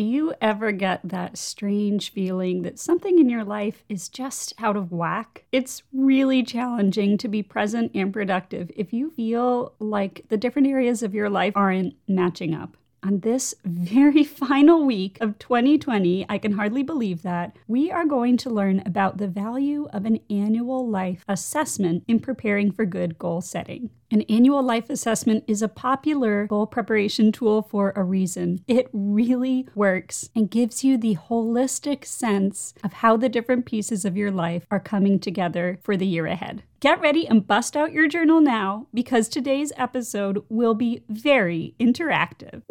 Do 0.00 0.06
you 0.06 0.32
ever 0.40 0.72
get 0.72 1.00
that 1.04 1.36
strange 1.36 2.10
feeling 2.10 2.62
that 2.62 2.78
something 2.78 3.18
in 3.18 3.28
your 3.28 3.44
life 3.44 3.84
is 3.86 4.08
just 4.08 4.54
out 4.58 4.74
of 4.74 4.92
whack? 4.92 5.44
It's 5.52 5.82
really 5.92 6.42
challenging 6.42 7.18
to 7.18 7.28
be 7.28 7.42
present 7.42 7.92
and 7.94 8.10
productive 8.10 8.70
if 8.74 8.94
you 8.94 9.10
feel 9.10 9.74
like 9.78 10.24
the 10.30 10.38
different 10.38 10.68
areas 10.68 11.02
of 11.02 11.14
your 11.14 11.28
life 11.28 11.52
aren't 11.54 11.96
matching 12.08 12.54
up 12.54 12.78
on 13.02 13.20
this 13.20 13.54
very 13.64 14.24
final 14.24 14.84
week 14.84 15.18
of 15.20 15.38
2020, 15.38 16.24
I 16.28 16.38
can 16.38 16.52
hardly 16.52 16.82
believe 16.82 17.22
that, 17.22 17.56
we 17.68 17.90
are 17.90 18.06
going 18.06 18.36
to 18.38 18.50
learn 18.50 18.82
about 18.86 19.18
the 19.18 19.28
value 19.28 19.86
of 19.92 20.06
an 20.06 20.20
annual 20.30 20.88
life 20.88 21.24
assessment 21.28 22.04
in 22.08 22.20
preparing 22.20 22.72
for 22.72 22.86
good 22.86 23.18
goal 23.18 23.40
setting. 23.40 23.90
An 24.12 24.22
annual 24.22 24.60
life 24.60 24.90
assessment 24.90 25.44
is 25.46 25.62
a 25.62 25.68
popular 25.68 26.48
goal 26.48 26.66
preparation 26.66 27.30
tool 27.30 27.62
for 27.62 27.92
a 27.94 28.02
reason. 28.02 28.64
It 28.66 28.88
really 28.92 29.68
works 29.76 30.30
and 30.34 30.50
gives 30.50 30.82
you 30.82 30.98
the 30.98 31.14
holistic 31.14 32.04
sense 32.04 32.74
of 32.82 32.94
how 32.94 33.16
the 33.16 33.28
different 33.28 33.66
pieces 33.66 34.04
of 34.04 34.16
your 34.16 34.32
life 34.32 34.66
are 34.68 34.80
coming 34.80 35.20
together 35.20 35.78
for 35.84 35.96
the 35.96 36.08
year 36.08 36.26
ahead. 36.26 36.64
Get 36.80 37.00
ready 37.00 37.28
and 37.28 37.46
bust 37.46 37.76
out 37.76 37.92
your 37.92 38.08
journal 38.08 38.40
now 38.40 38.88
because 38.92 39.28
today's 39.28 39.72
episode 39.76 40.42
will 40.48 40.74
be 40.74 41.04
very 41.08 41.76
interactive. 41.78 42.62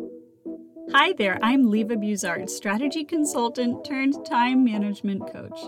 Hi 0.91 1.13
there, 1.13 1.37
I'm 1.43 1.69
Lieve 1.69 1.87
Buzard, 1.87 2.49
strategy 2.49 3.03
consultant 3.03 3.85
turned 3.85 4.25
time 4.25 4.65
management 4.65 5.31
coach. 5.31 5.59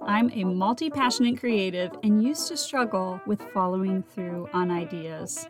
I'm 0.00 0.30
a 0.32 0.44
multi 0.44 0.88
passionate 0.88 1.38
creative 1.38 1.90
and 2.02 2.22
used 2.22 2.48
to 2.48 2.56
struggle 2.56 3.20
with 3.26 3.42
following 3.52 4.02
through 4.02 4.48
on 4.54 4.70
ideas. 4.70 5.48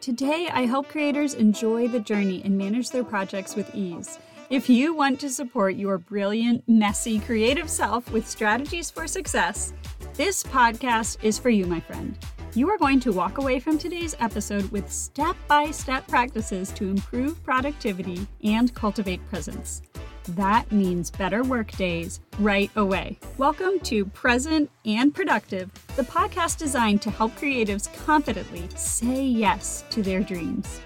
Today, 0.00 0.48
I 0.52 0.66
help 0.66 0.88
creators 0.88 1.34
enjoy 1.34 1.88
the 1.88 1.98
journey 1.98 2.40
and 2.44 2.56
manage 2.56 2.90
their 2.90 3.02
projects 3.02 3.56
with 3.56 3.74
ease. 3.74 4.16
If 4.48 4.70
you 4.70 4.94
want 4.94 5.18
to 5.20 5.28
support 5.28 5.74
your 5.74 5.98
brilliant, 5.98 6.62
messy, 6.68 7.18
creative 7.18 7.68
self 7.68 8.10
with 8.12 8.28
strategies 8.28 8.90
for 8.90 9.08
success, 9.08 9.72
this 10.14 10.44
podcast 10.44 11.22
is 11.24 11.36
for 11.36 11.50
you, 11.50 11.66
my 11.66 11.80
friend. 11.80 12.16
You 12.58 12.68
are 12.70 12.76
going 12.76 12.98
to 13.00 13.12
walk 13.12 13.38
away 13.38 13.60
from 13.60 13.78
today's 13.78 14.16
episode 14.18 14.68
with 14.72 14.90
step 14.90 15.36
by 15.46 15.70
step 15.70 16.08
practices 16.08 16.72
to 16.72 16.88
improve 16.88 17.40
productivity 17.44 18.26
and 18.42 18.74
cultivate 18.74 19.24
presence. 19.30 19.80
That 20.30 20.72
means 20.72 21.08
better 21.08 21.44
work 21.44 21.70
days 21.76 22.18
right 22.40 22.68
away. 22.74 23.16
Welcome 23.36 23.78
to 23.84 24.06
Present 24.06 24.68
and 24.84 25.14
Productive, 25.14 25.70
the 25.94 26.02
podcast 26.02 26.58
designed 26.58 27.00
to 27.02 27.12
help 27.12 27.30
creatives 27.36 27.94
confidently 28.04 28.68
say 28.74 29.22
yes 29.24 29.84
to 29.90 30.02
their 30.02 30.18
dreams. 30.18 30.80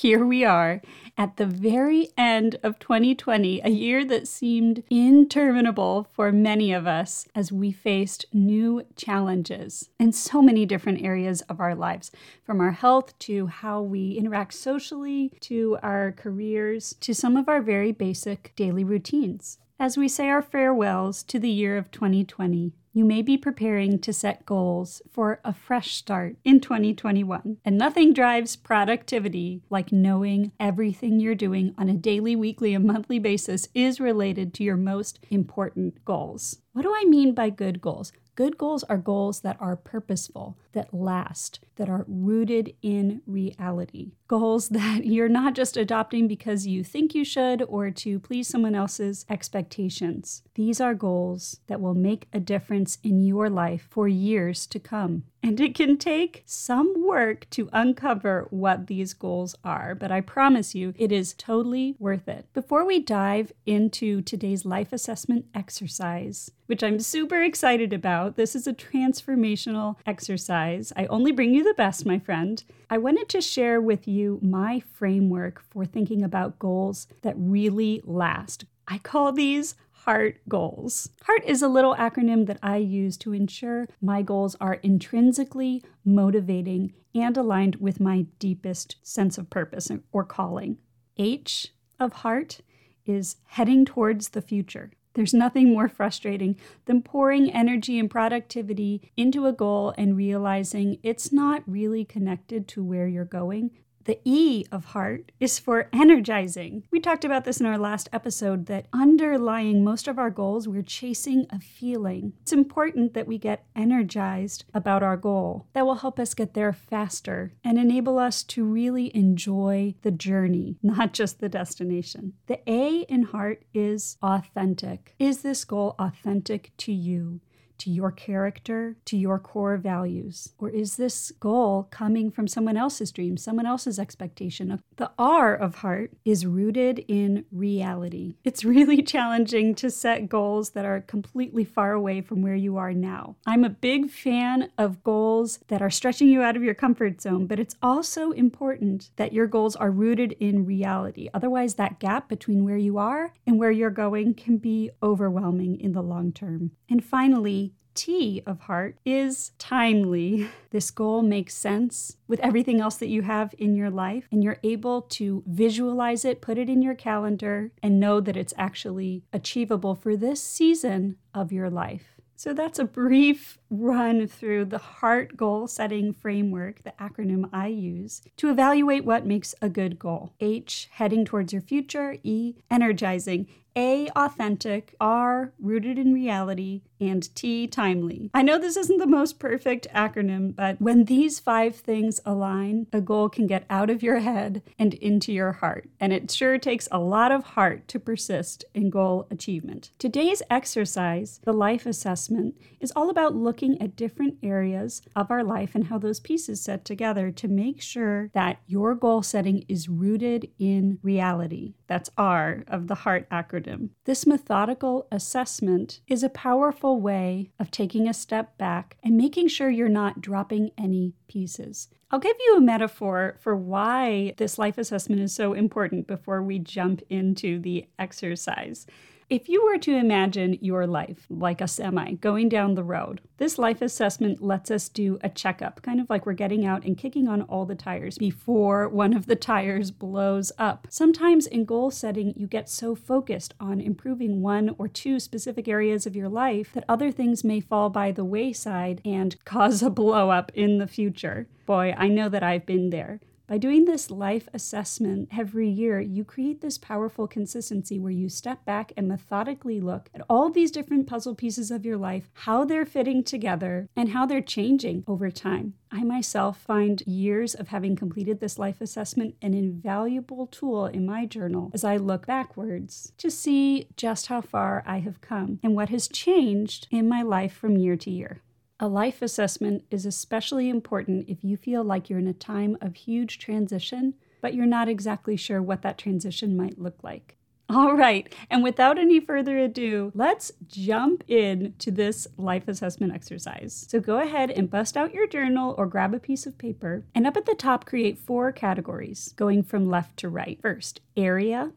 Here 0.00 0.24
we 0.24 0.44
are 0.44 0.80
at 1.16 1.38
the 1.38 1.46
very 1.46 2.10
end 2.16 2.54
of 2.62 2.78
2020, 2.78 3.62
a 3.64 3.68
year 3.68 4.04
that 4.04 4.28
seemed 4.28 4.84
interminable 4.88 6.06
for 6.12 6.30
many 6.30 6.72
of 6.72 6.86
us 6.86 7.26
as 7.34 7.50
we 7.50 7.72
faced 7.72 8.24
new 8.32 8.84
challenges 8.94 9.90
in 9.98 10.12
so 10.12 10.40
many 10.40 10.64
different 10.64 11.02
areas 11.02 11.40
of 11.48 11.58
our 11.58 11.74
lives, 11.74 12.12
from 12.44 12.60
our 12.60 12.70
health 12.70 13.18
to 13.18 13.48
how 13.48 13.82
we 13.82 14.12
interact 14.12 14.54
socially 14.54 15.32
to 15.40 15.76
our 15.82 16.12
careers 16.12 16.94
to 17.00 17.12
some 17.12 17.36
of 17.36 17.48
our 17.48 17.60
very 17.60 17.90
basic 17.90 18.52
daily 18.54 18.84
routines. 18.84 19.58
As 19.80 19.98
we 19.98 20.06
say 20.06 20.28
our 20.28 20.42
farewells 20.42 21.24
to 21.24 21.40
the 21.40 21.50
year 21.50 21.76
of 21.76 21.90
2020, 21.90 22.72
you 22.98 23.04
may 23.04 23.22
be 23.22 23.38
preparing 23.38 23.96
to 24.00 24.12
set 24.12 24.44
goals 24.44 25.00
for 25.08 25.38
a 25.44 25.54
fresh 25.54 25.94
start 25.94 26.34
in 26.44 26.58
2021. 26.58 27.58
And 27.64 27.78
nothing 27.78 28.12
drives 28.12 28.56
productivity 28.56 29.62
like 29.70 29.92
knowing 29.92 30.50
everything 30.58 31.20
you're 31.20 31.36
doing 31.36 31.76
on 31.78 31.88
a 31.88 31.94
daily, 31.94 32.34
weekly, 32.34 32.74
and 32.74 32.84
monthly 32.84 33.20
basis 33.20 33.68
is 33.72 34.00
related 34.00 34.52
to 34.54 34.64
your 34.64 34.76
most 34.76 35.20
important 35.30 36.04
goals. 36.04 36.58
What 36.72 36.82
do 36.82 36.92
I 36.92 37.04
mean 37.04 37.34
by 37.34 37.50
good 37.50 37.80
goals? 37.80 38.12
Good 38.34 38.58
goals 38.58 38.82
are 38.84 38.98
goals 38.98 39.42
that 39.42 39.56
are 39.60 39.76
purposeful, 39.76 40.58
that 40.72 40.92
last, 40.92 41.60
that 41.76 41.88
are 41.88 42.04
rooted 42.08 42.74
in 42.82 43.22
reality. 43.26 44.12
Goals 44.26 44.68
that 44.70 45.04
you're 45.04 45.28
not 45.28 45.54
just 45.54 45.76
adopting 45.76 46.28
because 46.28 46.66
you 46.66 46.84
think 46.84 47.14
you 47.14 47.24
should 47.24 47.62
or 47.62 47.90
to 47.90 48.18
please 48.18 48.48
someone 48.48 48.74
else's 48.74 49.24
expectations. 49.28 50.42
These 50.54 50.80
are 50.80 50.94
goals 50.94 51.60
that 51.66 51.80
will 51.80 51.94
make 51.94 52.28
a 52.32 52.40
difference 52.40 52.98
in 53.02 53.22
your 53.22 53.48
life 53.48 53.86
for 53.90 54.08
years 54.08 54.66
to 54.68 54.78
come. 54.78 55.24
And 55.42 55.60
it 55.60 55.74
can 55.74 55.96
take 55.96 56.42
some 56.46 56.94
work 57.06 57.48
to 57.50 57.70
uncover 57.72 58.48
what 58.50 58.88
these 58.88 59.14
goals 59.14 59.54
are, 59.62 59.94
but 59.94 60.10
I 60.10 60.20
promise 60.20 60.74
you 60.74 60.94
it 60.96 61.12
is 61.12 61.32
totally 61.32 61.94
worth 61.98 62.28
it. 62.28 62.46
Before 62.52 62.84
we 62.84 62.98
dive 62.98 63.52
into 63.64 64.20
today's 64.20 64.64
life 64.64 64.92
assessment 64.92 65.46
exercise, 65.54 66.50
which 66.66 66.82
I'm 66.82 66.98
super 66.98 67.40
excited 67.42 67.92
about, 67.92 68.36
this 68.36 68.54
is 68.54 68.66
a 68.66 68.74
transformational 68.74 69.96
exercise. 70.04 70.57
I 70.58 71.06
only 71.06 71.32
bring 71.32 71.54
you 71.54 71.62
the 71.62 71.74
best, 71.74 72.04
my 72.04 72.18
friend. 72.18 72.62
I 72.90 72.98
wanted 72.98 73.28
to 73.30 73.40
share 73.40 73.80
with 73.80 74.08
you 74.08 74.38
my 74.42 74.80
framework 74.80 75.62
for 75.70 75.84
thinking 75.84 76.22
about 76.22 76.58
goals 76.58 77.06
that 77.22 77.34
really 77.36 78.00
last. 78.04 78.64
I 78.86 78.98
call 78.98 79.32
these 79.32 79.74
HEART 80.04 80.40
goals. 80.48 81.10
HEART 81.24 81.44
is 81.44 81.62
a 81.62 81.68
little 81.68 81.94
acronym 81.94 82.46
that 82.46 82.58
I 82.62 82.76
use 82.76 83.16
to 83.18 83.32
ensure 83.32 83.88
my 84.00 84.22
goals 84.22 84.56
are 84.60 84.74
intrinsically 84.74 85.84
motivating 86.04 86.94
and 87.14 87.36
aligned 87.36 87.76
with 87.76 88.00
my 88.00 88.26
deepest 88.38 88.96
sense 89.02 89.38
of 89.38 89.50
purpose 89.50 89.90
or 90.12 90.24
calling. 90.24 90.78
H 91.16 91.74
of 92.00 92.12
HEART 92.12 92.60
is 93.04 93.36
heading 93.46 93.84
towards 93.84 94.30
the 94.30 94.42
future. 94.42 94.92
There's 95.14 95.34
nothing 95.34 95.72
more 95.72 95.88
frustrating 95.88 96.56
than 96.84 97.02
pouring 97.02 97.52
energy 97.52 97.98
and 97.98 98.10
productivity 98.10 99.10
into 99.16 99.46
a 99.46 99.52
goal 99.52 99.94
and 99.98 100.16
realizing 100.16 100.98
it's 101.02 101.32
not 101.32 101.62
really 101.66 102.04
connected 102.04 102.68
to 102.68 102.84
where 102.84 103.08
you're 103.08 103.24
going. 103.24 103.70
The 104.08 104.20
E 104.24 104.64
of 104.72 104.86
heart 104.86 105.32
is 105.38 105.58
for 105.58 105.90
energizing. 105.92 106.84
We 106.90 106.98
talked 106.98 107.26
about 107.26 107.44
this 107.44 107.60
in 107.60 107.66
our 107.66 107.76
last 107.76 108.08
episode 108.10 108.64
that 108.64 108.86
underlying 108.90 109.84
most 109.84 110.08
of 110.08 110.18
our 110.18 110.30
goals, 110.30 110.66
we're 110.66 110.80
chasing 110.80 111.46
a 111.50 111.60
feeling. 111.60 112.32
It's 112.40 112.54
important 112.54 113.12
that 113.12 113.26
we 113.26 113.36
get 113.36 113.66
energized 113.76 114.64
about 114.72 115.02
our 115.02 115.18
goal. 115.18 115.66
That 115.74 115.84
will 115.84 115.96
help 115.96 116.18
us 116.18 116.32
get 116.32 116.54
there 116.54 116.72
faster 116.72 117.52
and 117.62 117.78
enable 117.78 118.18
us 118.18 118.42
to 118.44 118.64
really 118.64 119.14
enjoy 119.14 119.94
the 120.00 120.10
journey, 120.10 120.78
not 120.82 121.12
just 121.12 121.40
the 121.40 121.50
destination. 121.50 122.32
The 122.46 122.60
A 122.66 123.00
in 123.10 123.24
heart 123.24 123.66
is 123.74 124.16
authentic. 124.22 125.16
Is 125.18 125.42
this 125.42 125.66
goal 125.66 125.96
authentic 125.98 126.72
to 126.78 126.94
you? 126.94 127.42
To 127.78 127.90
your 127.90 128.10
character, 128.10 128.96
to 129.06 129.16
your 129.16 129.38
core 129.38 129.76
values? 129.76 130.52
Or 130.58 130.68
is 130.68 130.96
this 130.96 131.32
goal 131.40 131.88
coming 131.90 132.30
from 132.30 132.48
someone 132.48 132.76
else's 132.76 133.12
dream, 133.12 133.36
someone 133.36 133.66
else's 133.66 133.98
expectation? 133.98 134.82
The 134.96 135.10
R 135.18 135.54
of 135.54 135.76
heart 135.76 136.12
is 136.24 136.46
rooted 136.46 137.04
in 137.08 137.44
reality. 137.52 138.36
It's 138.44 138.64
really 138.64 139.02
challenging 139.14 139.74
to 139.76 139.90
set 139.90 140.28
goals 140.28 140.70
that 140.70 140.84
are 140.84 141.00
completely 141.00 141.64
far 141.64 141.92
away 141.92 142.20
from 142.20 142.42
where 142.42 142.54
you 142.54 142.76
are 142.76 142.92
now. 142.92 143.36
I'm 143.46 143.64
a 143.64 143.70
big 143.70 144.10
fan 144.10 144.70
of 144.76 145.02
goals 145.04 145.60
that 145.68 145.82
are 145.82 145.90
stretching 145.90 146.28
you 146.28 146.42
out 146.42 146.56
of 146.56 146.62
your 146.62 146.74
comfort 146.74 147.20
zone, 147.20 147.46
but 147.46 147.60
it's 147.60 147.76
also 147.82 148.32
important 148.32 149.10
that 149.16 149.32
your 149.32 149.46
goals 149.46 149.76
are 149.76 149.90
rooted 149.90 150.32
in 150.32 150.66
reality. 150.66 151.28
Otherwise, 151.32 151.74
that 151.74 152.00
gap 152.00 152.28
between 152.28 152.64
where 152.64 152.76
you 152.76 152.98
are 152.98 153.32
and 153.46 153.58
where 153.58 153.70
you're 153.70 153.90
going 153.90 154.34
can 154.34 154.58
be 154.58 154.90
overwhelming 155.02 155.80
in 155.80 155.92
the 155.92 156.02
long 156.02 156.32
term. 156.32 156.72
And 156.90 157.04
finally, 157.04 157.67
T 157.98 158.44
of 158.46 158.60
heart 158.60 158.96
is 159.04 159.50
timely. 159.58 160.48
This 160.70 160.90
goal 160.90 161.22
makes 161.22 161.54
sense 161.54 162.18
with 162.28 162.40
everything 162.40 162.78
else 162.78 162.96
that 162.98 163.08
you 163.08 163.22
have 163.22 163.54
in 163.56 163.74
your 163.74 163.88
life, 163.88 164.28
and 164.30 164.44
you're 164.44 164.58
able 164.62 165.00
to 165.02 165.42
visualize 165.46 166.26
it, 166.26 166.42
put 166.42 166.58
it 166.58 166.68
in 166.68 166.82
your 166.82 166.94
calendar, 166.94 167.72
and 167.82 167.98
know 167.98 168.20
that 168.20 168.36
it's 168.36 168.52
actually 168.58 169.24
achievable 169.32 169.94
for 169.94 170.14
this 170.14 170.42
season 170.42 171.16
of 171.32 171.52
your 171.52 171.70
life. 171.70 172.18
So 172.36 172.52
that's 172.52 172.78
a 172.78 172.84
brief 172.84 173.58
run 173.68 174.28
through 174.28 174.66
the 174.66 174.78
HEART 174.78 175.36
goal 175.36 175.66
setting 175.66 176.12
framework, 176.12 176.84
the 176.84 176.92
acronym 177.00 177.48
I 177.52 177.66
use, 177.66 178.22
to 178.36 178.50
evaluate 178.50 179.04
what 179.04 179.26
makes 179.26 179.56
a 179.60 179.68
good 179.68 179.98
goal. 179.98 180.34
H, 180.38 180.88
heading 180.92 181.24
towards 181.24 181.52
your 181.52 181.62
future. 181.62 182.18
E, 182.22 182.54
energizing. 182.70 183.48
A, 183.78 184.08
authentic, 184.16 184.96
R, 185.00 185.52
rooted 185.60 186.00
in 186.00 186.12
reality, 186.12 186.82
and 187.00 187.32
T, 187.36 187.68
timely. 187.68 188.28
I 188.34 188.42
know 188.42 188.58
this 188.58 188.76
isn't 188.76 188.98
the 188.98 189.06
most 189.06 189.38
perfect 189.38 189.86
acronym, 189.94 190.52
but 190.56 190.80
when 190.80 191.04
these 191.04 191.38
five 191.38 191.76
things 191.76 192.18
align, 192.26 192.88
a 192.92 193.00
goal 193.00 193.28
can 193.28 193.46
get 193.46 193.64
out 193.70 193.88
of 193.88 194.02
your 194.02 194.18
head 194.18 194.62
and 194.80 194.94
into 194.94 195.32
your 195.32 195.52
heart. 195.52 195.88
And 196.00 196.12
it 196.12 196.28
sure 196.28 196.58
takes 196.58 196.88
a 196.90 196.98
lot 196.98 197.30
of 197.30 197.44
heart 197.44 197.86
to 197.86 198.00
persist 198.00 198.64
in 198.74 198.90
goal 198.90 199.28
achievement. 199.30 199.92
Today's 200.00 200.42
exercise, 200.50 201.38
the 201.44 201.52
life 201.52 201.86
assessment, 201.86 202.56
is 202.80 202.92
all 202.96 203.10
about 203.10 203.36
looking 203.36 203.80
at 203.80 203.94
different 203.94 204.38
areas 204.42 205.02
of 205.14 205.30
our 205.30 205.44
life 205.44 205.76
and 205.76 205.86
how 205.86 205.98
those 205.98 206.18
pieces 206.18 206.60
set 206.60 206.84
together 206.84 207.30
to 207.30 207.46
make 207.46 207.80
sure 207.80 208.30
that 208.34 208.58
your 208.66 208.96
goal 208.96 209.22
setting 209.22 209.64
is 209.68 209.88
rooted 209.88 210.50
in 210.58 210.98
reality. 211.00 211.74
That's 211.86 212.10
R 212.18 212.64
of 212.66 212.88
the 212.88 212.96
HEART 212.96 213.30
acronym. 213.30 213.67
This 214.04 214.26
methodical 214.26 215.06
assessment 215.10 216.00
is 216.06 216.22
a 216.22 216.28
powerful 216.28 217.00
way 217.00 217.50
of 217.58 217.70
taking 217.70 218.08
a 218.08 218.14
step 218.14 218.56
back 218.58 218.96
and 219.02 219.16
making 219.16 219.48
sure 219.48 219.68
you're 219.68 219.88
not 219.88 220.20
dropping 220.20 220.70
any 220.78 221.14
pieces. 221.28 221.88
I'll 222.10 222.18
give 222.18 222.36
you 222.46 222.56
a 222.56 222.60
metaphor 222.60 223.36
for 223.40 223.54
why 223.54 224.32
this 224.38 224.58
life 224.58 224.78
assessment 224.78 225.20
is 225.20 225.34
so 225.34 225.52
important 225.52 226.06
before 226.06 226.42
we 226.42 226.58
jump 226.58 227.02
into 227.10 227.58
the 227.58 227.86
exercise. 227.98 228.86
If 229.30 229.46
you 229.46 229.62
were 229.62 229.76
to 229.80 229.94
imagine 229.94 230.56
your 230.62 230.86
life 230.86 231.26
like 231.28 231.60
a 231.60 231.68
semi 231.68 232.12
going 232.12 232.48
down 232.48 232.74
the 232.74 232.82
road, 232.82 233.20
this 233.36 233.58
life 233.58 233.82
assessment 233.82 234.42
lets 234.42 234.70
us 234.70 234.88
do 234.88 235.18
a 235.22 235.28
checkup, 235.28 235.82
kind 235.82 236.00
of 236.00 236.08
like 236.08 236.24
we're 236.24 236.32
getting 236.32 236.64
out 236.64 236.82
and 236.82 236.96
kicking 236.96 237.28
on 237.28 237.42
all 237.42 237.66
the 237.66 237.74
tires 237.74 238.16
before 238.16 238.88
one 238.88 239.12
of 239.12 239.26
the 239.26 239.36
tires 239.52 239.90
blows 239.90 240.50
up. 240.56 240.86
Sometimes 240.88 241.46
in 241.46 241.66
goal 241.66 241.90
setting, 241.90 242.32
you 242.38 242.46
get 242.46 242.70
so 242.70 242.94
focused 242.94 243.52
on 243.60 243.82
improving 243.82 244.40
one 244.40 244.74
or 244.78 244.88
two 244.88 245.20
specific 245.20 245.68
areas 245.68 246.06
of 246.06 246.16
your 246.16 246.30
life 246.30 246.72
that 246.72 246.86
other 246.88 247.12
things 247.12 247.44
may 247.44 247.60
fall 247.60 247.90
by 247.90 248.10
the 248.10 248.24
wayside 248.24 249.02
and 249.04 249.36
cause 249.44 249.82
a 249.82 249.90
blow 249.90 250.30
up 250.30 250.50
in 250.54 250.78
the 250.78 250.86
future. 250.86 251.48
Boy, 251.66 251.94
I 251.98 252.08
know 252.08 252.30
that 252.30 252.42
I've 252.42 252.64
been 252.64 252.88
there. 252.88 253.20
By 253.48 253.56
doing 253.56 253.86
this 253.86 254.10
life 254.10 254.46
assessment 254.52 255.30
every 255.34 255.70
year, 255.70 255.98
you 256.00 256.22
create 256.22 256.60
this 256.60 256.76
powerful 256.76 257.26
consistency 257.26 257.98
where 257.98 258.12
you 258.12 258.28
step 258.28 258.62
back 258.66 258.92
and 258.94 259.08
methodically 259.08 259.80
look 259.80 260.10
at 260.14 260.20
all 260.28 260.50
these 260.50 260.70
different 260.70 261.06
puzzle 261.06 261.34
pieces 261.34 261.70
of 261.70 261.86
your 261.86 261.96
life, 261.96 262.28
how 262.34 262.66
they're 262.66 262.84
fitting 262.84 263.24
together, 263.24 263.88
and 263.96 264.10
how 264.10 264.26
they're 264.26 264.42
changing 264.42 265.02
over 265.06 265.30
time. 265.30 265.72
I 265.90 266.04
myself 266.04 266.60
find 266.60 267.02
years 267.06 267.54
of 267.54 267.68
having 267.68 267.96
completed 267.96 268.40
this 268.40 268.58
life 268.58 268.82
assessment 268.82 269.36
an 269.40 269.54
invaluable 269.54 270.46
tool 270.46 270.84
in 270.84 271.06
my 271.06 271.24
journal 271.24 271.70
as 271.72 271.84
I 271.84 271.96
look 271.96 272.26
backwards 272.26 273.14
to 273.16 273.30
see 273.30 273.88
just 273.96 274.26
how 274.26 274.42
far 274.42 274.84
I 274.86 274.98
have 274.98 275.22
come 275.22 275.58
and 275.62 275.74
what 275.74 275.88
has 275.88 276.06
changed 276.06 276.86
in 276.90 277.08
my 277.08 277.22
life 277.22 277.54
from 277.54 277.78
year 277.78 277.96
to 277.96 278.10
year. 278.10 278.42
A 278.80 278.86
life 278.86 279.22
assessment 279.22 279.84
is 279.90 280.06
especially 280.06 280.68
important 280.68 281.28
if 281.28 281.42
you 281.42 281.56
feel 281.56 281.82
like 281.82 282.08
you're 282.08 282.20
in 282.20 282.28
a 282.28 282.32
time 282.32 282.78
of 282.80 282.94
huge 282.94 283.40
transition, 283.40 284.14
but 284.40 284.54
you're 284.54 284.66
not 284.66 284.88
exactly 284.88 285.36
sure 285.36 285.60
what 285.60 285.82
that 285.82 285.98
transition 285.98 286.56
might 286.56 286.78
look 286.78 287.02
like. 287.02 287.36
All 287.68 287.96
right, 287.96 288.32
and 288.48 288.62
without 288.62 288.96
any 288.96 289.18
further 289.18 289.58
ado, 289.58 290.12
let's 290.14 290.52
jump 290.68 291.24
in 291.26 291.74
to 291.80 291.90
this 291.90 292.28
life 292.36 292.68
assessment 292.68 293.12
exercise. 293.12 293.86
So 293.90 293.98
go 293.98 294.20
ahead 294.20 294.50
and 294.50 294.70
bust 294.70 294.96
out 294.96 295.12
your 295.12 295.26
journal 295.26 295.74
or 295.76 295.86
grab 295.86 296.14
a 296.14 296.20
piece 296.20 296.46
of 296.46 296.56
paper, 296.56 297.04
and 297.16 297.26
up 297.26 297.36
at 297.36 297.46
the 297.46 297.56
top, 297.56 297.84
create 297.84 298.16
four 298.16 298.52
categories 298.52 299.34
going 299.36 299.64
from 299.64 299.90
left 299.90 300.16
to 300.18 300.28
right. 300.28 300.58
First, 300.62 301.00
area, 301.16 301.72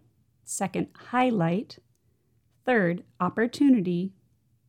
second, 0.46 0.90
highlight, 1.10 1.80
third, 2.64 3.04
opportunity, 3.20 4.14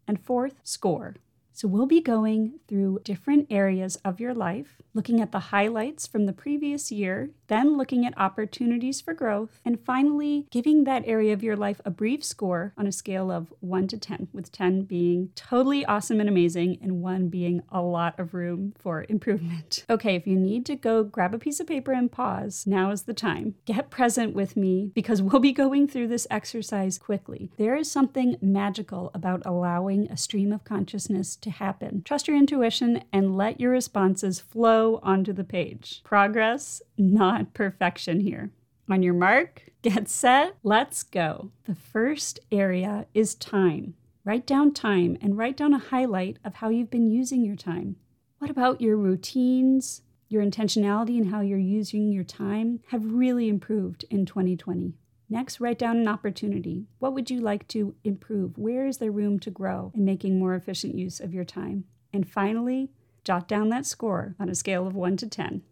and 0.08 0.19
fourth, 0.19 0.55
score. 0.64 1.17
So, 1.52 1.69
we'll 1.69 1.87
be 1.87 2.00
going 2.00 2.60
through 2.66 3.00
different 3.04 3.46
areas 3.50 3.96
of 4.04 4.20
your 4.20 4.34
life, 4.34 4.81
looking 4.94 5.20
at 5.20 5.32
the 5.32 5.38
highlights 5.38 6.06
from 6.06 6.26
the 6.26 6.32
previous 6.32 6.90
year, 6.90 7.31
then 7.52 7.76
looking 7.76 8.06
at 8.06 8.16
opportunities 8.16 9.02
for 9.02 9.12
growth, 9.12 9.60
and 9.62 9.78
finally 9.78 10.46
giving 10.50 10.84
that 10.84 11.02
area 11.06 11.34
of 11.34 11.43
your 11.43 11.54
life 11.56 11.82
a 11.84 11.90
brief 11.90 12.25
score 12.25 12.72
on 12.78 12.87
a 12.87 12.93
scale 12.93 13.31
of 13.31 13.52
1 13.60 13.88
to 13.88 13.99
10, 13.99 14.28
with 14.32 14.50
10 14.50 14.84
being 14.84 15.28
totally 15.34 15.84
awesome 15.84 16.19
and 16.19 16.31
amazing, 16.31 16.78
and 16.81 17.02
1 17.02 17.28
being 17.28 17.62
a 17.70 17.82
lot 17.82 18.19
of 18.19 18.32
room 18.32 18.72
for 18.78 19.04
improvement. 19.08 19.84
Okay, 19.93 20.14
if 20.14 20.26
you 20.26 20.37
need 20.37 20.64
to 20.66 20.76
go 20.76 21.04
grab 21.04 21.34
a 21.34 21.38
piece 21.38 21.60
of 21.60 21.66
paper 21.66 21.93
and 21.93 22.10
pause, 22.10 22.64
now 22.66 22.90
is 22.90 23.02
the 23.02 23.12
time. 23.12 23.56
Get 23.66 23.90
present 23.90 24.34
with 24.34 24.56
me 24.56 24.90
because 24.94 25.20
we'll 25.20 25.40
be 25.40 25.52
going 25.52 25.87
through 25.87 26.08
this 26.08 26.26
exercise 26.31 26.98
quickly. 26.98 27.50
There 27.58 27.76
is 27.76 27.90
something 27.90 28.37
magical 28.40 29.10
about 29.12 29.43
allowing 29.44 30.10
a 30.10 30.16
stream 30.16 30.50
of 30.52 30.64
consciousness 30.64 31.37
to 31.37 31.50
happen. 31.50 32.02
Trust 32.05 32.26
your 32.26 32.38
intuition 32.38 33.05
and 33.12 33.37
let 33.37 33.60
your 33.60 33.72
responses 33.72 34.40
flow 34.40 34.98
onto 35.02 35.32
the 35.34 35.44
page. 35.44 36.00
Progress, 36.05 36.81
not 36.96 37.41
perfection 37.44 38.20
here. 38.20 38.50
On 38.88 39.02
your 39.02 39.14
mark, 39.14 39.70
get 39.82 40.08
set, 40.08 40.56
let's 40.62 41.02
go. 41.02 41.50
The 41.64 41.74
first 41.74 42.40
area 42.50 43.06
is 43.14 43.34
time. 43.34 43.94
Write 44.24 44.46
down 44.46 44.72
time 44.72 45.16
and 45.20 45.36
write 45.36 45.56
down 45.56 45.74
a 45.74 45.78
highlight 45.78 46.38
of 46.44 46.56
how 46.56 46.68
you've 46.68 46.90
been 46.90 47.10
using 47.10 47.44
your 47.44 47.56
time. 47.56 47.96
What 48.38 48.50
about 48.50 48.80
your 48.80 48.96
routines? 48.96 50.02
Your 50.28 50.44
intentionality 50.44 51.18
and 51.18 51.28
how 51.30 51.40
you're 51.40 51.58
using 51.58 52.12
your 52.12 52.24
time 52.24 52.80
have 52.88 53.04
really 53.04 53.48
improved 53.48 54.04
in 54.10 54.24
2020. 54.24 54.94
Next, 55.28 55.60
write 55.60 55.78
down 55.78 55.96
an 55.96 56.08
opportunity. 56.08 56.86
What 56.98 57.14
would 57.14 57.30
you 57.30 57.40
like 57.40 57.66
to 57.68 57.94
improve? 58.04 58.58
Where 58.58 58.86
is 58.86 58.98
there 58.98 59.10
room 59.10 59.38
to 59.40 59.50
grow 59.50 59.90
in 59.94 60.04
making 60.04 60.38
more 60.38 60.54
efficient 60.54 60.98
use 60.98 61.20
of 61.20 61.32
your 61.32 61.44
time? 61.44 61.84
And 62.12 62.28
finally, 62.28 62.90
jot 63.24 63.48
down 63.48 63.70
that 63.70 63.86
score 63.86 64.34
on 64.38 64.48
a 64.48 64.54
scale 64.54 64.86
of 64.86 64.94
1 64.94 65.16
to 65.18 65.26
10. 65.26 65.62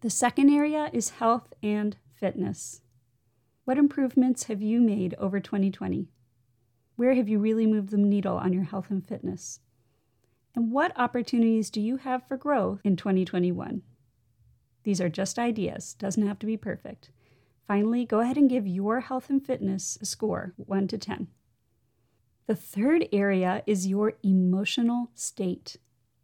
The 0.00 0.10
second 0.10 0.50
area 0.50 0.90
is 0.92 1.10
health 1.10 1.52
and 1.60 1.96
fitness. 2.14 2.82
What 3.64 3.78
improvements 3.78 4.44
have 4.44 4.62
you 4.62 4.80
made 4.80 5.14
over 5.18 5.40
2020? 5.40 6.08
Where 6.94 7.14
have 7.14 7.28
you 7.28 7.40
really 7.40 7.66
moved 7.66 7.90
the 7.90 7.96
needle 7.96 8.36
on 8.36 8.52
your 8.52 8.62
health 8.62 8.90
and 8.90 9.04
fitness? 9.04 9.58
And 10.54 10.70
what 10.70 10.92
opportunities 10.96 11.68
do 11.68 11.80
you 11.80 11.96
have 11.96 12.26
for 12.28 12.36
growth 12.36 12.80
in 12.84 12.94
2021? 12.94 13.82
These 14.84 15.00
are 15.00 15.08
just 15.08 15.36
ideas, 15.36 15.94
doesn't 15.94 16.26
have 16.26 16.38
to 16.38 16.46
be 16.46 16.56
perfect. 16.56 17.10
Finally, 17.66 18.04
go 18.04 18.20
ahead 18.20 18.36
and 18.36 18.48
give 18.48 18.68
your 18.68 19.00
health 19.00 19.28
and 19.28 19.44
fitness 19.44 19.98
a 20.00 20.06
score 20.06 20.54
1 20.56 20.86
to 20.88 20.98
10. 20.98 21.26
The 22.46 22.54
third 22.54 23.08
area 23.12 23.64
is 23.66 23.88
your 23.88 24.14
emotional 24.22 25.10
state. 25.14 25.76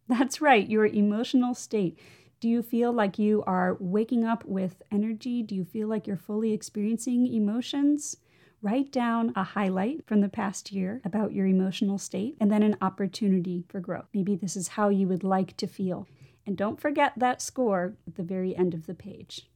That's 0.08 0.40
right, 0.40 0.68
your 0.68 0.86
emotional 0.86 1.54
state. 1.54 1.98
Do 2.44 2.50
you 2.50 2.60
feel 2.60 2.92
like 2.92 3.18
you 3.18 3.42
are 3.46 3.78
waking 3.80 4.26
up 4.26 4.44
with 4.44 4.82
energy? 4.92 5.42
Do 5.42 5.54
you 5.54 5.64
feel 5.64 5.88
like 5.88 6.06
you're 6.06 6.18
fully 6.18 6.52
experiencing 6.52 7.26
emotions? 7.26 8.18
Write 8.60 8.92
down 8.92 9.32
a 9.34 9.42
highlight 9.42 10.06
from 10.06 10.20
the 10.20 10.28
past 10.28 10.70
year 10.70 11.00
about 11.06 11.32
your 11.32 11.46
emotional 11.46 11.96
state 11.96 12.36
and 12.38 12.52
then 12.52 12.62
an 12.62 12.76
opportunity 12.82 13.64
for 13.66 13.80
growth. 13.80 14.08
Maybe 14.12 14.36
this 14.36 14.56
is 14.56 14.68
how 14.68 14.90
you 14.90 15.08
would 15.08 15.24
like 15.24 15.56
to 15.56 15.66
feel. 15.66 16.06
And 16.46 16.54
don't 16.54 16.78
forget 16.78 17.14
that 17.16 17.40
score 17.40 17.96
at 18.06 18.16
the 18.16 18.22
very 18.22 18.54
end 18.54 18.74
of 18.74 18.84
the 18.84 18.94
page. 18.94 19.48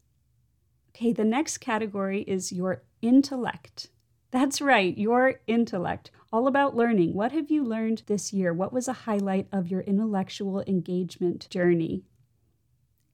Okay, 0.97 1.13
the 1.13 1.25
next 1.25 1.59
category 1.59 2.23
is 2.23 2.53
your 2.53 2.85
intellect. 3.03 3.91
That's 4.31 4.63
right, 4.63 4.97
your 4.97 5.43
intellect. 5.47 6.11
All 6.33 6.47
about 6.47 6.75
learning. 6.75 7.13
What 7.13 7.33
have 7.33 7.51
you 7.51 7.65
learned 7.65 8.05
this 8.07 8.33
year? 8.33 8.55
What 8.55 8.73
was 8.73 8.89
a 8.89 9.05
highlight 9.05 9.47
of 9.53 9.69
your 9.69 9.83
intellectual 9.83 10.65
engagement 10.67 11.51
journey? 11.51 12.05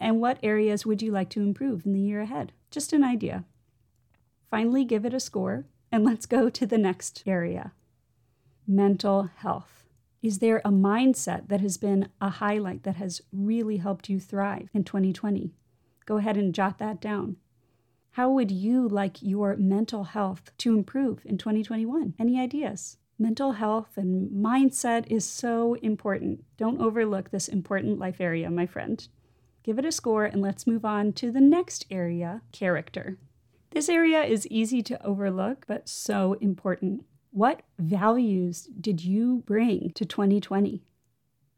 And 0.00 0.20
what 0.20 0.38
areas 0.42 0.84
would 0.84 1.02
you 1.02 1.12
like 1.12 1.30
to 1.30 1.40
improve 1.40 1.86
in 1.86 1.92
the 1.92 2.00
year 2.00 2.20
ahead? 2.20 2.52
Just 2.70 2.92
an 2.92 3.04
idea. 3.04 3.44
Finally, 4.50 4.84
give 4.84 5.04
it 5.04 5.14
a 5.14 5.20
score, 5.20 5.64
and 5.90 6.04
let's 6.04 6.26
go 6.26 6.48
to 6.48 6.66
the 6.66 6.78
next 6.78 7.22
area 7.26 7.72
mental 8.66 9.28
health. 9.36 9.84
Is 10.22 10.38
there 10.38 10.62
a 10.64 10.70
mindset 10.70 11.48
that 11.48 11.60
has 11.60 11.76
been 11.76 12.08
a 12.18 12.30
highlight 12.30 12.82
that 12.84 12.96
has 12.96 13.20
really 13.30 13.76
helped 13.76 14.08
you 14.08 14.18
thrive 14.18 14.70
in 14.72 14.82
2020? 14.82 15.52
Go 16.06 16.16
ahead 16.16 16.38
and 16.38 16.54
jot 16.54 16.78
that 16.78 17.00
down. 17.00 17.36
How 18.12 18.30
would 18.30 18.50
you 18.50 18.88
like 18.88 19.22
your 19.22 19.56
mental 19.56 20.04
health 20.04 20.52
to 20.58 20.74
improve 20.74 21.22
in 21.26 21.36
2021? 21.36 22.14
Any 22.18 22.40
ideas? 22.40 22.96
Mental 23.18 23.52
health 23.52 23.96
and 23.96 24.30
mindset 24.30 25.06
is 25.08 25.24
so 25.24 25.74
important. 25.74 26.44
Don't 26.56 26.80
overlook 26.80 27.30
this 27.30 27.48
important 27.48 27.98
life 27.98 28.20
area, 28.20 28.50
my 28.50 28.66
friend. 28.66 29.06
Give 29.64 29.78
it 29.78 29.86
a 29.86 29.92
score 29.92 30.26
and 30.26 30.42
let's 30.42 30.66
move 30.66 30.84
on 30.84 31.14
to 31.14 31.32
the 31.32 31.40
next 31.40 31.86
area 31.90 32.42
character. 32.52 33.16
This 33.70 33.88
area 33.88 34.22
is 34.22 34.46
easy 34.48 34.82
to 34.82 35.02
overlook, 35.04 35.64
but 35.66 35.88
so 35.88 36.34
important. 36.34 37.06
What 37.30 37.62
values 37.78 38.68
did 38.78 39.02
you 39.02 39.42
bring 39.46 39.90
to 39.94 40.04
2020? 40.04 40.82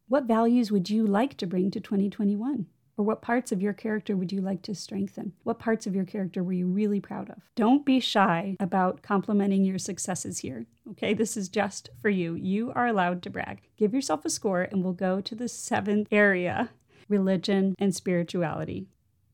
What 0.07 0.25
values 0.25 0.71
would 0.71 0.89
you 0.89 1.05
like 1.05 1.37
to 1.39 1.47
bring 1.47 1.73
to 1.73 1.81
2021? 1.81 2.67
Or 2.97 3.05
what 3.05 3.23
parts 3.23 3.51
of 3.51 3.61
your 3.61 3.73
character 3.73 4.17
would 4.17 4.31
you 4.31 4.41
like 4.41 4.63
to 4.63 4.75
strengthen? 4.75 5.33
What 5.43 5.59
parts 5.59 5.87
of 5.87 5.95
your 5.95 6.05
character 6.05 6.45
were 6.45 6.53
you 6.53 6.69
really 6.69 7.01
proud 7.01 7.29
of? 7.29 7.43
Don't 7.57 7.85
be 7.85 7.99
shy 7.99 8.57
about 8.61 9.03
complimenting 9.03 9.65
your 9.65 9.79
successes 9.79 10.39
here. 10.39 10.65
Okay, 10.93 11.13
this 11.13 11.37
is 11.37 11.49
just 11.49 11.91
for 12.01 12.09
you. 12.09 12.37
You 12.37 12.73
are 12.77 12.87
allowed 12.87 13.21
to 13.25 13.31
brag. 13.31 13.63
Give 13.77 13.93
yourself 13.93 14.25
a 14.25 14.31
score, 14.31 14.63
and 14.63 14.83
we'll 14.85 14.93
go 14.93 15.21
to 15.21 15.35
the 15.35 15.49
seventh 15.49 16.07
area 16.13 16.71
religion 17.09 17.75
and 17.79 17.95
spirituality. 17.95 18.89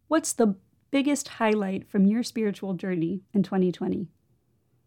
What's 0.09 0.33
the 0.33 0.57
biggest 0.91 1.29
highlight 1.29 1.89
from 1.89 2.07
your 2.07 2.23
spiritual 2.23 2.75
journey 2.75 3.23
in 3.33 3.43
2020? 3.43 4.09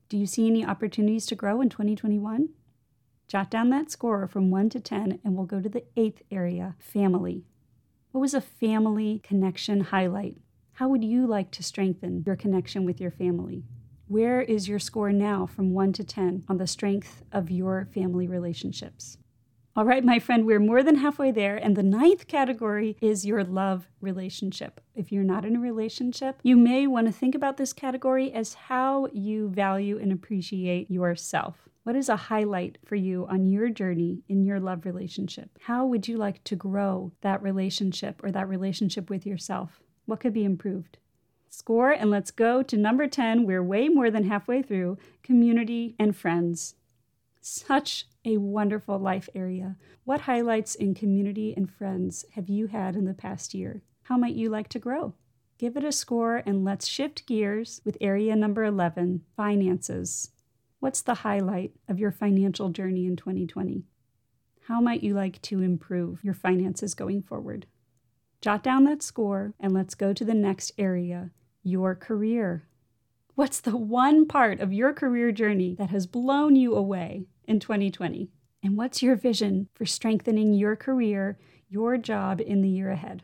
Do 0.08 0.18
you 0.18 0.28
see 0.28 0.48
any 0.48 0.66
opportunities 0.66 1.26
to 1.28 1.36
grow 1.36 1.62
in 1.62 1.70
2021? 1.70 2.50
Jot 3.28 3.50
down 3.50 3.70
that 3.72 3.90
score 3.90 4.28
from 4.28 4.52
1 4.52 4.70
to 4.70 4.80
10, 4.80 5.20
and 5.24 5.36
we'll 5.36 5.48
go 5.48 5.60
to 5.60 5.70
the 5.70 5.84
eighth 5.98 6.22
area 6.30 6.76
family. 6.78 7.44
What 8.12 8.22
was 8.22 8.36
a 8.36 8.42
family 8.42 9.20
connection 9.24 9.82
highlight? 9.82 10.38
How 10.74 10.90
would 10.90 11.04
you 11.04 11.26
like 11.26 11.52
to 11.52 11.64
strengthen 11.64 12.24
your 12.26 12.36
connection 12.36 12.86
with 12.86 13.02
your 13.02 13.10
family? 13.10 13.64
Where 14.08 14.42
is 14.42 14.68
your 14.68 14.78
score 14.78 15.12
now 15.12 15.48
from 15.48 15.74
1 15.74 15.94
to 15.94 16.04
10 16.04 16.44
on 16.48 16.58
the 16.58 16.68
strength 16.68 17.24
of 17.32 17.50
your 17.50 17.88
family 17.94 18.28
relationships? 18.28 19.18
All 19.78 19.84
right, 19.84 20.06
my 20.06 20.20
friend, 20.20 20.46
we're 20.46 20.62
more 20.62 20.84
than 20.84 20.96
halfway 20.96 21.32
there. 21.32 21.58
And 21.58 21.76
the 21.76 21.84
ninth 21.84 22.28
category 22.28 22.96
is 23.02 23.26
your 23.26 23.44
love 23.44 23.90
relationship. 24.00 24.80
If 24.96 25.12
you're 25.12 25.22
not 25.22 25.44
in 25.44 25.58
a 25.58 25.60
relationship, 25.60 26.40
you 26.44 26.56
may 26.56 26.88
want 26.88 27.08
to 27.08 27.12
think 27.12 27.36
about 27.36 27.58
this 27.58 27.74
category 27.74 28.32
as 28.32 28.54
how 28.54 29.10
you 29.12 29.50
value 29.50 30.00
and 30.00 30.14
appreciate 30.14 30.90
yourself. 30.90 31.68
What 31.84 31.98
is 31.98 32.08
a 32.08 32.16
highlight 32.16 32.78
for 32.86 32.96
you 32.96 33.28
on 33.30 33.48
your 33.48 33.68
journey 33.68 34.24
in 34.30 34.46
your 34.46 34.62
love 34.62 34.86
relationship? 34.86 35.50
How 35.64 35.86
would 35.86 36.08
you 36.08 36.16
like 36.16 36.42
to 36.46 36.56
grow 36.56 37.12
that 37.20 37.44
relationship 37.44 38.24
or 38.24 38.32
that 38.32 38.48
relationship 38.48 39.10
with 39.10 39.26
yourself? 39.26 39.82
What 40.06 40.22
could 40.22 40.34
be 40.34 40.46
improved? 40.46 41.00
Score, 41.50 41.92
and 41.92 42.10
let's 42.10 42.32
go 42.32 42.64
to 42.64 42.78
number 42.78 43.08
10. 43.08 43.46
We're 43.46 43.62
way 43.62 43.90
more 43.90 44.10
than 44.10 44.24
halfway 44.24 44.62
through 44.62 45.00
community 45.22 45.96
and 46.00 46.16
friends. 46.16 46.76
Such 47.42 48.06
a 48.26 48.38
wonderful 48.38 48.98
life 48.98 49.30
area. 49.36 49.76
What 50.04 50.22
highlights 50.22 50.76
in 50.76 50.96
community 50.96 51.54
and 51.56 51.72
friends 51.72 52.26
have 52.34 52.50
you 52.50 52.68
had 52.68 52.96
in 52.96 53.06
the 53.06 53.14
past 53.14 53.54
year? 53.54 53.84
How 54.04 54.18
might 54.18 54.36
you 54.36 54.50
like 54.50 54.68
to 54.70 54.80
grow? 54.80 55.14
Give 55.58 55.78
it 55.78 55.84
a 55.84 55.92
score 55.92 56.44
and 56.46 56.66
let's 56.66 56.88
shift 56.88 57.28
gears 57.28 57.82
with 57.86 57.98
area 58.02 58.36
number 58.36 58.64
11 58.64 59.22
finances. 59.38 60.32
What's 60.80 61.02
the 61.02 61.16
highlight 61.16 61.74
of 61.88 62.00
your 62.00 62.12
financial 62.12 62.70
journey 62.70 63.06
in 63.06 63.16
2020? 63.16 63.84
How 64.68 64.82
might 64.82 65.04
you 65.04 65.14
like 65.14 65.42
to 65.44 65.62
improve 65.62 66.24
your 66.24 66.34
finances 66.34 66.94
going 66.94 67.22
forward? 67.22 67.68
Jot 68.42 68.64
down 68.64 68.84
that 68.86 69.02
score 69.04 69.54
and 69.60 69.74
let's 69.74 69.96
go 69.96 70.12
to 70.14 70.26
the 70.26 70.34
next 70.34 70.72
area 70.78 71.32
your 71.64 71.96
career. 71.96 72.68
What's 73.34 73.60
the 73.60 73.76
one 73.76 74.28
part 74.28 74.60
of 74.60 74.72
your 74.72 74.94
career 74.94 75.32
journey 75.32 75.76
that 75.76 75.90
has 75.90 76.06
blown 76.06 76.56
you 76.56 76.76
away 76.76 77.26
in 77.48 77.60
2020? 77.60 78.30
And 78.64 78.78
what's 78.78 79.04
your 79.04 79.16
vision 79.16 79.70
for 79.74 79.86
strengthening 79.86 80.54
your 80.54 80.76
career, 80.76 81.38
your 81.70 81.98
job 81.98 82.42
in 82.42 82.62
the 82.62 82.70
year 82.70 82.90
ahead? 82.90 83.24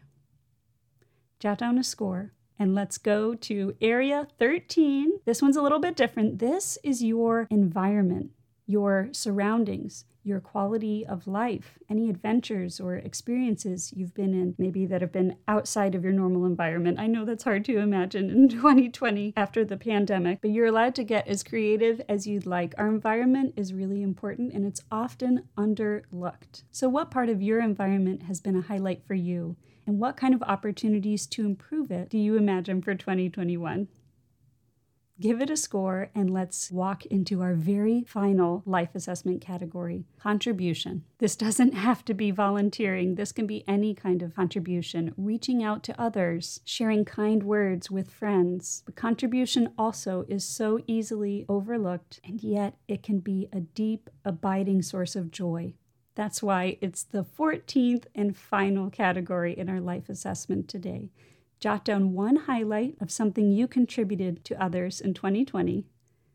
Jot 1.39 1.57
down 1.57 1.77
a 1.77 1.83
score 1.83 2.33
and 2.59 2.75
let's 2.75 2.99
go 2.99 3.33
to 3.33 3.75
area 3.81 4.27
13. 4.37 5.13
This 5.25 5.41
one's 5.41 5.57
a 5.57 5.63
little 5.63 5.79
bit 5.79 5.95
different. 5.95 6.37
This 6.37 6.77
is 6.83 7.03
your 7.03 7.47
environment, 7.49 8.31
your 8.67 9.09
surroundings, 9.13 10.05
your 10.23 10.39
quality 10.39 11.05
of 11.05 11.27
life, 11.27 11.77
any 11.89 12.09
adventures 12.09 12.79
or 12.79 12.95
experiences 12.95 13.91
you've 13.95 14.13
been 14.13 14.33
in, 14.33 14.55
maybe 14.57 14.85
that 14.85 15.01
have 15.01 15.11
been 15.11 15.35
outside 15.47 15.95
of 15.95 16.03
your 16.03 16.13
normal 16.13 16.45
environment. 16.45 16.99
I 16.99 17.07
know 17.07 17.25
that's 17.25 17.43
hard 17.43 17.65
to 17.65 17.77
imagine 17.77 18.29
in 18.29 18.49
2020 18.49 19.33
after 19.35 19.65
the 19.65 19.77
pandemic, 19.77 20.39
but 20.41 20.51
you're 20.51 20.67
allowed 20.67 20.95
to 20.95 21.03
get 21.03 21.27
as 21.27 21.43
creative 21.43 22.01
as 22.07 22.27
you'd 22.27 22.45
like. 22.45 22.73
Our 22.77 22.87
environment 22.87 23.53
is 23.57 23.73
really 23.73 24.03
important 24.03 24.53
and 24.53 24.65
it's 24.65 24.81
often 24.91 25.47
underlooked. 25.57 26.63
So, 26.71 26.89
what 26.89 27.11
part 27.11 27.29
of 27.29 27.41
your 27.41 27.61
environment 27.61 28.23
has 28.23 28.39
been 28.39 28.55
a 28.55 28.61
highlight 28.61 29.05
for 29.05 29.15
you? 29.15 29.55
And 29.87 29.99
what 29.99 30.15
kind 30.17 30.33
of 30.33 30.43
opportunities 30.43 31.25
to 31.27 31.45
improve 31.45 31.91
it 31.91 32.09
do 32.09 32.17
you 32.17 32.37
imagine 32.37 32.81
for 32.81 32.93
2021? 32.93 33.87
Give 35.21 35.39
it 35.39 35.49
a 35.49 35.55
score, 35.55 36.09
and 36.15 36.33
let's 36.33 36.71
walk 36.71 37.05
into 37.05 37.41
our 37.41 37.53
very 37.53 38.03
final 38.07 38.63
life 38.65 38.95
assessment 38.95 39.39
category 39.39 40.03
contribution. 40.19 41.03
This 41.19 41.35
doesn't 41.35 41.73
have 41.87 42.03
to 42.05 42.13
be 42.13 42.31
volunteering, 42.31 43.15
this 43.15 43.31
can 43.31 43.45
be 43.47 43.63
any 43.67 43.93
kind 43.93 44.21
of 44.21 44.35
contribution, 44.35 45.13
reaching 45.15 45.63
out 45.63 45.83
to 45.83 46.01
others, 46.01 46.59
sharing 46.65 47.05
kind 47.05 47.43
words 47.43 47.91
with 47.91 48.11
friends. 48.11 48.83
The 48.87 48.91
contribution 48.91 49.71
also 49.77 50.25
is 50.27 50.43
so 50.43 50.81
easily 50.87 51.45
overlooked, 51.47 52.19
and 52.23 52.43
yet 52.43 52.77
it 52.87 53.03
can 53.03 53.19
be 53.19 53.47
a 53.53 53.61
deep, 53.61 54.09
abiding 54.25 54.81
source 54.81 55.15
of 55.15 55.31
joy. 55.31 55.75
That's 56.15 56.43
why 56.43 56.77
it's 56.81 57.03
the 57.03 57.23
14th 57.23 58.05
and 58.13 58.35
final 58.35 58.89
category 58.89 59.57
in 59.57 59.69
our 59.69 59.79
life 59.79 60.09
assessment 60.09 60.67
today. 60.67 61.09
Jot 61.61 61.85
down 61.85 62.13
one 62.13 62.37
highlight 62.37 62.95
of 62.99 63.11
something 63.11 63.51
you 63.51 63.67
contributed 63.67 64.43
to 64.45 64.59
others 64.59 64.99
in 64.99 65.13
2020, 65.13 65.85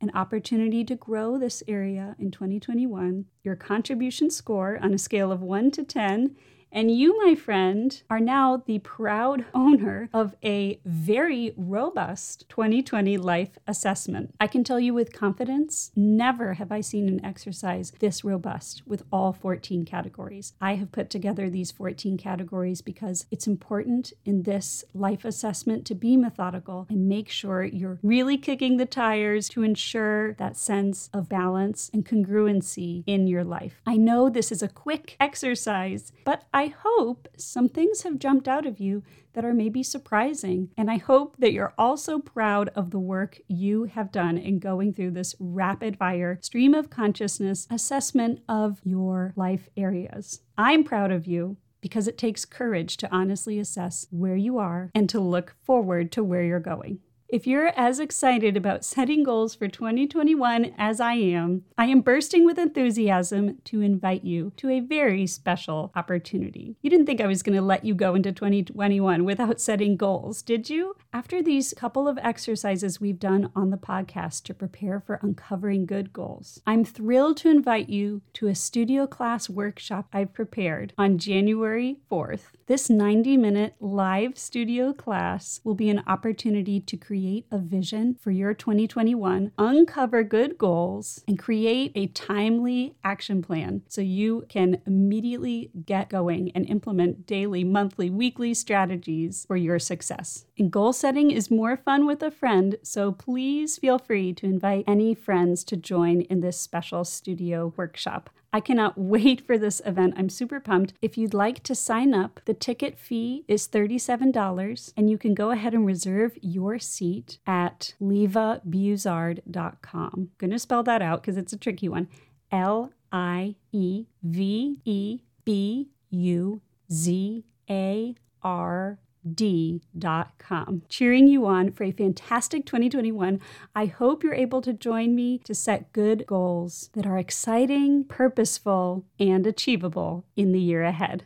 an 0.00 0.10
opportunity 0.14 0.84
to 0.84 0.94
grow 0.94 1.36
this 1.36 1.64
area 1.66 2.14
in 2.16 2.30
2021, 2.30 3.24
your 3.42 3.56
contribution 3.56 4.30
score 4.30 4.78
on 4.80 4.94
a 4.94 4.98
scale 4.98 5.32
of 5.32 5.42
1 5.42 5.72
to 5.72 5.82
10, 5.82 6.36
and 6.76 6.90
you, 6.90 7.16
my 7.24 7.34
friend, 7.34 8.02
are 8.10 8.20
now 8.20 8.62
the 8.66 8.80
proud 8.80 9.46
owner 9.54 10.10
of 10.12 10.36
a 10.44 10.78
very 10.84 11.54
robust 11.56 12.46
2020 12.50 13.16
life 13.16 13.56
assessment. 13.66 14.34
I 14.38 14.46
can 14.46 14.62
tell 14.62 14.78
you 14.78 14.92
with 14.92 15.14
confidence, 15.14 15.90
never 15.96 16.54
have 16.54 16.70
I 16.70 16.82
seen 16.82 17.08
an 17.08 17.24
exercise 17.24 17.92
this 17.98 18.24
robust 18.24 18.82
with 18.86 19.04
all 19.10 19.32
14 19.32 19.86
categories. 19.86 20.52
I 20.60 20.74
have 20.74 20.92
put 20.92 21.08
together 21.08 21.48
these 21.48 21.70
14 21.70 22.18
categories 22.18 22.82
because 22.82 23.24
it's 23.30 23.46
important 23.46 24.12
in 24.26 24.42
this 24.42 24.84
life 24.92 25.24
assessment 25.24 25.86
to 25.86 25.94
be 25.94 26.14
methodical 26.18 26.86
and 26.90 27.08
make 27.08 27.30
sure 27.30 27.64
you're 27.64 27.98
really 28.02 28.36
kicking 28.36 28.76
the 28.76 28.84
tires 28.84 29.48
to 29.48 29.62
ensure 29.62 30.34
that 30.34 30.58
sense 30.58 31.08
of 31.14 31.26
balance 31.26 31.90
and 31.94 32.04
congruency 32.04 33.02
in 33.06 33.26
your 33.26 33.44
life. 33.44 33.80
I 33.86 33.96
know 33.96 34.28
this 34.28 34.52
is 34.52 34.62
a 34.62 34.68
quick 34.68 35.16
exercise, 35.18 36.12
but 36.22 36.42
I 36.52 36.65
hope 36.68 37.28
some 37.36 37.68
things 37.68 38.02
have 38.02 38.18
jumped 38.18 38.48
out 38.48 38.66
of 38.66 38.80
you 38.80 39.02
that 39.32 39.44
are 39.44 39.54
maybe 39.54 39.82
surprising. 39.82 40.70
And 40.76 40.90
I 40.90 40.96
hope 40.96 41.36
that 41.38 41.52
you're 41.52 41.74
also 41.76 42.18
proud 42.18 42.68
of 42.70 42.90
the 42.90 42.98
work 42.98 43.38
you 43.48 43.84
have 43.84 44.12
done 44.12 44.38
in 44.38 44.58
going 44.58 44.92
through 44.92 45.12
this 45.12 45.34
rapid 45.38 45.98
fire 45.98 46.38
stream 46.42 46.74
of 46.74 46.90
consciousness 46.90 47.66
assessment 47.70 48.40
of 48.48 48.80
your 48.84 49.32
life 49.36 49.68
areas. 49.76 50.40
I'm 50.56 50.84
proud 50.84 51.12
of 51.12 51.26
you 51.26 51.56
because 51.80 52.08
it 52.08 52.18
takes 52.18 52.44
courage 52.44 52.96
to 52.96 53.12
honestly 53.14 53.58
assess 53.58 54.06
where 54.10 54.36
you 54.36 54.58
are 54.58 54.90
and 54.94 55.08
to 55.10 55.20
look 55.20 55.54
forward 55.62 56.10
to 56.12 56.24
where 56.24 56.42
you're 56.42 56.58
going. 56.58 56.98
If 57.28 57.44
you're 57.44 57.72
as 57.76 57.98
excited 57.98 58.56
about 58.56 58.84
setting 58.84 59.24
goals 59.24 59.56
for 59.56 59.66
2021 59.66 60.72
as 60.78 61.00
I 61.00 61.14
am, 61.14 61.64
I 61.76 61.86
am 61.86 62.00
bursting 62.00 62.44
with 62.44 62.56
enthusiasm 62.56 63.58
to 63.64 63.80
invite 63.80 64.22
you 64.22 64.52
to 64.58 64.70
a 64.70 64.78
very 64.78 65.26
special 65.26 65.90
opportunity. 65.96 66.76
You 66.82 66.90
didn't 66.90 67.06
think 67.06 67.20
I 67.20 67.26
was 67.26 67.42
going 67.42 67.56
to 67.56 67.62
let 67.62 67.84
you 67.84 67.94
go 67.94 68.14
into 68.14 68.30
2021 68.30 69.24
without 69.24 69.60
setting 69.60 69.96
goals, 69.96 70.40
did 70.40 70.70
you? 70.70 70.94
After 71.16 71.42
these 71.42 71.72
couple 71.72 72.06
of 72.06 72.18
exercises 72.18 73.00
we've 73.00 73.18
done 73.18 73.50
on 73.56 73.70
the 73.70 73.78
podcast 73.78 74.42
to 74.42 74.52
prepare 74.52 75.00
for 75.00 75.18
uncovering 75.22 75.86
good 75.86 76.12
goals, 76.12 76.60
I'm 76.66 76.84
thrilled 76.84 77.38
to 77.38 77.48
invite 77.48 77.88
you 77.88 78.20
to 78.34 78.48
a 78.48 78.54
studio 78.54 79.06
class 79.06 79.48
workshop 79.48 80.08
I've 80.12 80.34
prepared 80.34 80.92
on 80.98 81.16
January 81.16 81.96
4th. 82.12 82.52
This 82.66 82.90
90 82.90 83.38
minute 83.38 83.76
live 83.80 84.36
studio 84.36 84.92
class 84.92 85.60
will 85.64 85.74
be 85.74 85.88
an 85.88 86.02
opportunity 86.06 86.80
to 86.80 86.98
create 86.98 87.46
a 87.50 87.56
vision 87.56 88.18
for 88.20 88.30
your 88.30 88.52
2021, 88.52 89.52
uncover 89.56 90.22
good 90.22 90.58
goals, 90.58 91.24
and 91.26 91.38
create 91.38 91.92
a 91.94 92.08
timely 92.08 92.94
action 93.02 93.40
plan 93.40 93.80
so 93.88 94.02
you 94.02 94.44
can 94.50 94.82
immediately 94.86 95.70
get 95.86 96.10
going 96.10 96.52
and 96.54 96.68
implement 96.68 97.26
daily, 97.26 97.64
monthly, 97.64 98.10
weekly 98.10 98.52
strategies 98.52 99.46
for 99.46 99.56
your 99.56 99.78
success. 99.78 100.44
And 100.58 100.70
goal 100.70 100.92
setting 100.92 101.05
is 101.14 101.52
more 101.52 101.76
fun 101.76 102.04
with 102.04 102.20
a 102.20 102.32
friend, 102.32 102.78
so 102.82 103.12
please 103.12 103.78
feel 103.78 103.96
free 103.96 104.32
to 104.32 104.46
invite 104.46 104.82
any 104.88 105.14
friends 105.14 105.62
to 105.64 105.76
join 105.76 106.22
in 106.22 106.40
this 106.40 106.60
special 106.60 107.04
studio 107.04 107.72
workshop. 107.76 108.28
I 108.52 108.58
cannot 108.58 108.98
wait 109.14 109.46
for 109.46 109.56
this 109.56 109.80
event. 109.86 110.14
I'm 110.16 110.28
super 110.28 110.58
pumped. 110.58 110.94
If 111.00 111.16
you'd 111.16 111.32
like 111.32 111.62
to 111.62 111.76
sign 111.76 112.12
up, 112.12 112.40
the 112.44 112.54
ticket 112.54 112.98
fee 112.98 113.44
is 113.46 113.68
$37 113.68 114.92
and 114.96 115.08
you 115.08 115.16
can 115.16 115.32
go 115.32 115.52
ahead 115.52 115.74
and 115.74 115.86
reserve 115.86 116.36
your 116.42 116.80
seat 116.80 117.38
at 117.46 117.94
lievebuzard.com. 118.02 120.10
I'm 120.12 120.30
going 120.38 120.50
to 120.50 120.58
spell 120.58 120.82
that 120.82 121.02
out 121.02 121.22
because 121.22 121.36
it's 121.36 121.52
a 121.52 121.56
tricky 121.56 121.88
one. 121.88 122.08
L 122.50 122.90
I 123.12 123.54
E 123.70 124.06
V 124.24 124.80
E 124.84 125.20
B 125.44 125.88
U 126.10 126.62
Z 126.90 127.44
A 127.70 128.16
R 128.42 128.98
D.com. 129.34 130.82
Cheering 130.88 131.28
you 131.28 131.46
on 131.46 131.72
for 131.72 131.84
a 131.84 131.90
fantastic 131.90 132.66
2021. 132.66 133.40
I 133.74 133.86
hope 133.86 134.22
you're 134.22 134.34
able 134.34 134.62
to 134.62 134.72
join 134.72 135.14
me 135.14 135.38
to 135.38 135.54
set 135.54 135.92
good 135.92 136.26
goals 136.26 136.90
that 136.94 137.06
are 137.06 137.18
exciting, 137.18 138.04
purposeful, 138.04 139.04
and 139.18 139.46
achievable 139.46 140.24
in 140.36 140.52
the 140.52 140.60
year 140.60 140.84
ahead. 140.84 141.24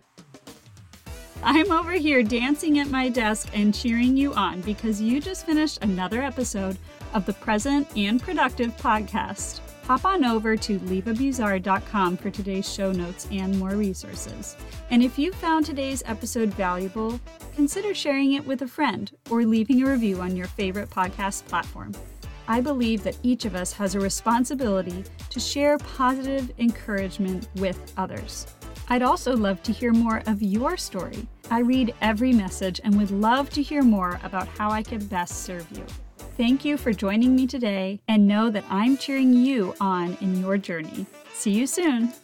I'm 1.42 1.72
over 1.72 1.92
here 1.92 2.22
dancing 2.22 2.78
at 2.78 2.90
my 2.90 3.08
desk 3.08 3.48
and 3.54 3.74
cheering 3.74 4.16
you 4.16 4.34
on 4.34 4.60
because 4.60 5.00
you 5.00 5.20
just 5.20 5.46
finished 5.46 5.78
another 5.82 6.22
episode 6.22 6.76
of 7.14 7.24
the 7.24 7.32
Present 7.32 7.88
and 7.96 8.22
Productive 8.22 8.76
podcast. 8.76 9.60
Hop 9.90 10.04
on 10.04 10.24
over 10.24 10.56
to 10.56 10.78
lievebuzard.com 10.78 12.16
for 12.16 12.30
today's 12.30 12.72
show 12.72 12.92
notes 12.92 13.26
and 13.32 13.58
more 13.58 13.70
resources. 13.70 14.56
And 14.92 15.02
if 15.02 15.18
you 15.18 15.32
found 15.32 15.66
today's 15.66 16.04
episode 16.06 16.50
valuable, 16.50 17.18
consider 17.56 17.92
sharing 17.92 18.34
it 18.34 18.46
with 18.46 18.62
a 18.62 18.68
friend 18.68 19.10
or 19.30 19.44
leaving 19.44 19.82
a 19.82 19.90
review 19.90 20.20
on 20.20 20.36
your 20.36 20.46
favorite 20.46 20.90
podcast 20.90 21.44
platform. 21.46 21.92
I 22.46 22.60
believe 22.60 23.02
that 23.02 23.18
each 23.24 23.46
of 23.46 23.56
us 23.56 23.72
has 23.72 23.96
a 23.96 24.00
responsibility 24.00 25.02
to 25.28 25.40
share 25.40 25.76
positive 25.78 26.52
encouragement 26.60 27.48
with 27.56 27.92
others. 27.96 28.46
I'd 28.90 29.02
also 29.02 29.36
love 29.36 29.60
to 29.64 29.72
hear 29.72 29.92
more 29.92 30.22
of 30.28 30.40
your 30.40 30.76
story. 30.76 31.26
I 31.50 31.62
read 31.62 31.96
every 32.00 32.32
message 32.32 32.80
and 32.84 32.96
would 32.96 33.10
love 33.10 33.50
to 33.50 33.60
hear 33.60 33.82
more 33.82 34.20
about 34.22 34.46
how 34.46 34.70
I 34.70 34.84
can 34.84 35.04
best 35.06 35.42
serve 35.42 35.66
you. 35.76 35.84
Thank 36.40 36.64
you 36.64 36.78
for 36.78 36.94
joining 36.94 37.36
me 37.36 37.46
today 37.46 38.00
and 38.08 38.26
know 38.26 38.48
that 38.48 38.64
I'm 38.70 38.96
cheering 38.96 39.34
you 39.34 39.74
on 39.78 40.16
in 40.22 40.40
your 40.40 40.56
journey. 40.56 41.04
See 41.34 41.50
you 41.50 41.66
soon. 41.66 42.14